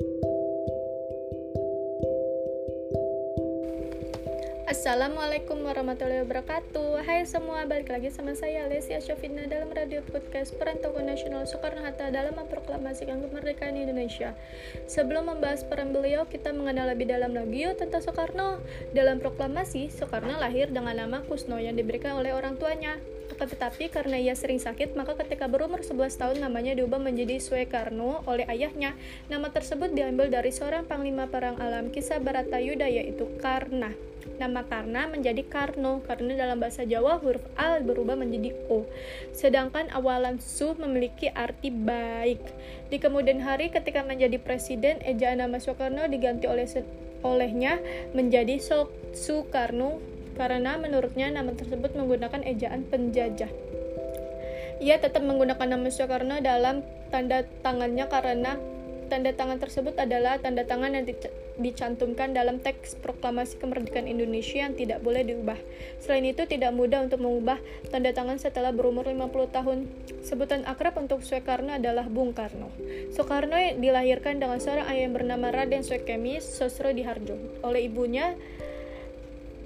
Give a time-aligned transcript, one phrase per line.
[0.00, 0.33] Thank you.
[4.64, 10.80] Assalamualaikum warahmatullahi wabarakatuh Hai semua, balik lagi sama saya Lesia Syafina dalam radio podcast Peran
[10.80, 14.32] Tokoh Nasional Soekarno-Hatta dalam memproklamasikan kemerdekaan Indonesia
[14.88, 18.56] Sebelum membahas peran beliau, kita mengenal lebih dalam lagi yuk tentang Soekarno
[18.96, 22.96] Dalam proklamasi, Soekarno lahir dengan nama Kusno yang diberikan oleh orang tuanya
[23.34, 28.46] tetapi karena ia sering sakit, maka ketika berumur 11 tahun namanya diubah menjadi Suekarno oleh
[28.46, 28.94] ayahnya.
[29.26, 34.13] Nama tersebut diambil dari seorang panglima perang alam kisah Baratayuda yaitu Karna.
[34.36, 38.88] Nama Karna menjadi Karno karena dalam bahasa Jawa huruf Al berubah menjadi O.
[39.30, 42.42] Sedangkan awalan Su memiliki arti baik.
[42.90, 46.66] Di kemudian hari ketika menjadi presiden, ejaan nama Soekarno diganti oleh
[47.24, 47.80] olehnya
[48.12, 48.60] menjadi
[49.14, 50.02] Soekarno
[50.34, 53.48] karena menurutnya nama tersebut menggunakan ejaan penjajah.
[54.82, 58.58] Ia tetap menggunakan nama Soekarno dalam tanda tangannya karena
[59.06, 61.04] tanda tangan tersebut adalah tanda tangan yang
[61.54, 65.58] dicantumkan dalam teks proklamasi kemerdekaan Indonesia yang tidak boleh diubah.
[66.02, 69.78] Selain itu, tidak mudah untuk mengubah tanda tangan setelah berumur 50 tahun.
[70.26, 72.72] Sebutan akrab untuk Soekarno adalah Bung Karno.
[73.14, 78.34] Soekarno dilahirkan dengan seorang ayah yang bernama Raden Soekemi Sosro Diharjo oleh ibunya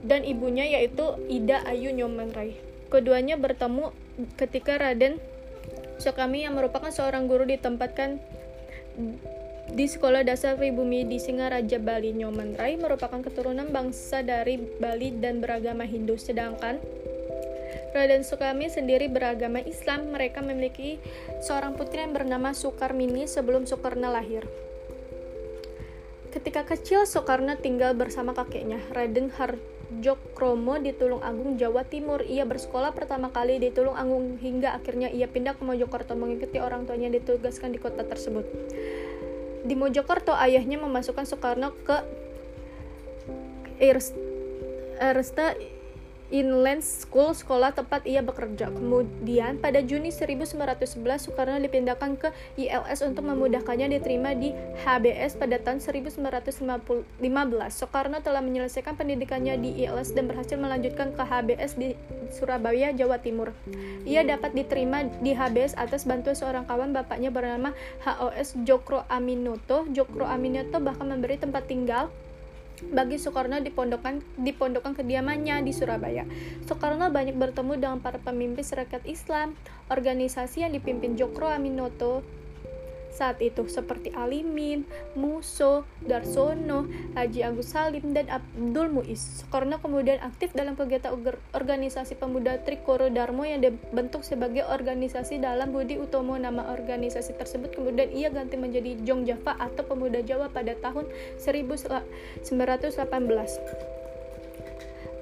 [0.04, 2.30] dan ibunya yaitu Ida Ayu Nyoman
[2.88, 3.90] Keduanya bertemu
[4.38, 5.18] ketika Raden
[5.98, 8.22] Sokami yang merupakan seorang guru ditempatkan
[9.68, 12.16] di Sekolah Dasar Pribumi di Singaraja, Bali.
[12.16, 16.82] Nyoman Rai merupakan keturunan bangsa dari Bali dan beragama Hindu, sedangkan
[17.92, 20.12] Raden Sukami sendiri beragama Islam.
[20.12, 20.98] Mereka memiliki
[21.44, 24.44] seorang putri yang bernama Sukarmini sebelum Soekarno lahir.
[26.28, 29.56] Ketika kecil, Soekarno tinggal bersama kakeknya, Raden Har
[29.88, 32.20] Jokromo di Tulung Agung, Jawa Timur.
[32.20, 36.84] Ia bersekolah pertama kali di Tulung Agung hingga akhirnya ia pindah ke Mojokerto mengikuti orang
[36.84, 38.44] tuanya ditugaskan di kota tersebut.
[39.64, 41.96] Di Mojokerto, ayahnya memasukkan Soekarno ke
[43.80, 45.56] Erste
[46.28, 48.68] Inland School, sekolah tempat ia bekerja.
[48.68, 52.28] Kemudian, pada Juni 1911, Soekarno dipindahkan ke
[52.60, 54.52] ILS untuk memudahkannya diterima di
[54.84, 57.08] HBS pada tahun 1915.
[57.72, 61.96] Soekarno telah menyelesaikan pendidikannya di ILS dan berhasil melanjutkan ke HBS di
[62.28, 63.56] Surabaya, Jawa Timur.
[64.04, 67.72] Ia dapat diterima di HBS atas bantuan seorang kawan bapaknya bernama
[68.04, 69.88] HOS Jokro Aminoto.
[69.96, 72.12] Jokro Aminoto bahkan memberi tempat tinggal
[72.82, 76.24] bagi Soekarno di pondokan di pondokan kediamannya di Surabaya.
[76.66, 79.58] Soekarno banyak bertemu dengan para pemimpin rakyat Islam,
[79.90, 82.22] organisasi yang dipimpin Jokro Aminoto,
[83.18, 84.86] saat itu seperti Alimin,
[85.18, 86.86] Muso, Darsono,
[87.18, 89.42] Haji Agus Salim, dan Abdul Muiz.
[89.42, 91.10] Soekarno kemudian aktif dalam kegiatan
[91.50, 96.38] organisasi pemuda Trikoro Darmo yang dibentuk sebagai organisasi dalam Budi Utomo.
[96.38, 101.10] Nama organisasi tersebut kemudian ia ganti menjadi Jong Java atau Pemuda Jawa pada tahun
[101.42, 103.98] 1918.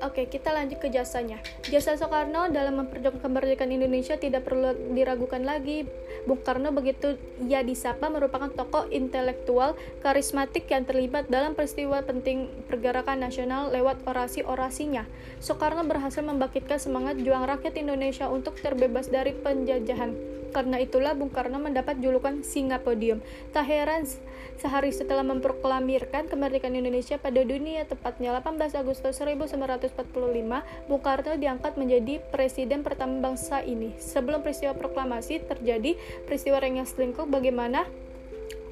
[0.04, 1.40] Oke, kita lanjut ke jasanya.
[1.64, 5.88] Jasa Soekarno dalam memperjuangkan kemerdekaan Indonesia tidak perlu diragukan lagi.
[6.26, 7.14] Bung Karno begitu
[7.46, 15.06] ia disapa merupakan tokoh intelektual karismatik yang terlibat dalam peristiwa penting pergerakan nasional lewat orasi-orasinya.
[15.38, 20.35] Soekarno berhasil membangkitkan semangat juang rakyat Indonesia untuk terbebas dari penjajahan.
[20.56, 23.20] Karena itulah Bung Karno mendapat julukan Singa Podium.
[23.52, 24.08] Tak heran
[24.56, 31.72] sehari setelah memproklamirkan kemerdekaan Indonesia pada dunia tepatnya 18 Agustus 1945 1945, Bung Karno diangkat
[31.76, 33.92] menjadi presiden pertama bangsa ini.
[33.98, 37.84] Sebelum peristiwa proklamasi terjadi, peristiwa Rengas Dengklok bagaimana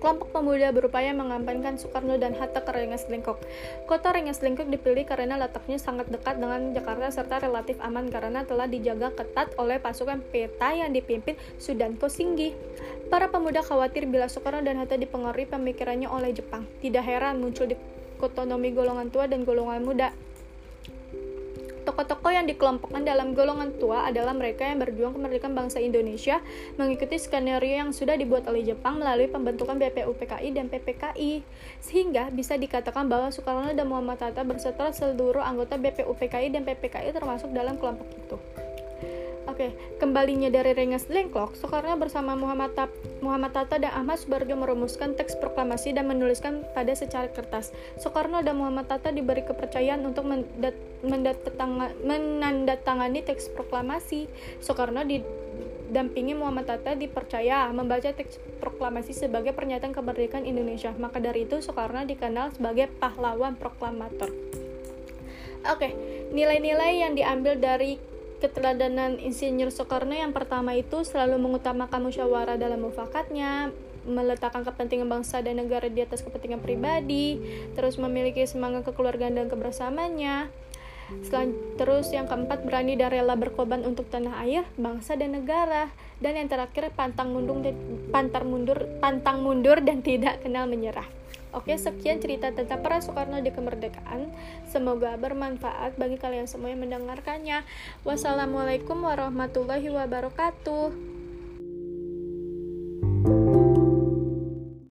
[0.05, 3.41] kelompok pemuda berupaya mengamankan Soekarno dan Hatta ke Rengas Dengklok.
[3.89, 8.69] Kota Rengas Dengklok dipilih karena letaknya sangat dekat dengan Jakarta serta relatif aman karena telah
[8.69, 12.53] dijaga ketat oleh pasukan peta yang dipimpin Sudanko Singgi.
[13.09, 16.69] Para pemuda khawatir bila Soekarno dan Hatta dipengaruhi pemikirannya oleh Jepang.
[16.85, 17.77] Tidak heran muncul di
[18.21, 20.13] kotonomi golongan tua dan golongan muda
[21.95, 26.43] Tokoh-tokoh yang dikelompokkan dalam golongan tua adalah mereka yang berjuang kemerdekaan bangsa Indonesia
[26.75, 31.47] mengikuti skenario yang sudah dibuat oleh Jepang melalui pembentukan BPUPKI dan PPKI.
[31.79, 37.55] Sehingga bisa dikatakan bahwa Soekarno dan Muhammad Hatta berserta seluruh anggota BPUPKI dan PPKI termasuk
[37.55, 38.43] dalam kelompok itu.
[39.55, 39.71] Oke,
[40.03, 42.91] kembalinya dari Rengas Dengklok, Soekarno bersama Muhammad, Tap,
[43.23, 47.71] Muhammad Hatta dan Ahmad Subarjo merumuskan teks proklamasi dan menuliskan pada secari kertas.
[48.03, 50.27] Soekarno dan Muhammad Hatta diberi kepercayaan untuk
[51.07, 54.27] menandatangani teks proklamasi.
[54.59, 60.91] Soekarno didampingi Muhammad Hatta dipercaya membaca teks proklamasi sebagai pernyataan kemerdekaan Indonesia.
[60.99, 64.35] Maka dari itu Soekarno dikenal sebagai pahlawan proklamator.
[65.71, 65.95] Oke,
[66.35, 73.71] nilai-nilai yang diambil dari keteladanan Insinyur Soekarno yang pertama itu selalu mengutamakan musyawarah dalam mufakatnya,
[74.05, 77.41] meletakkan kepentingan bangsa dan negara di atas kepentingan pribadi,
[77.73, 80.53] terus memiliki semangat kekeluargaan dan kebersamaannya.
[81.29, 85.93] Selan terus yang keempat berani dan rela berkorban untuk tanah air, bangsa dan negara.
[86.17, 87.61] Dan yang terakhir pantang mundur
[88.49, 91.05] mundur pantang mundur dan tidak kenal menyerah.
[91.55, 94.35] Oke, sekian cerita tentang peran Soekarno di kemerdekaan.
[94.67, 97.63] Semoga bermanfaat bagi kalian semua yang mendengarkannya.
[98.03, 101.14] Wassalamualaikum warahmatullahi wabarakatuh.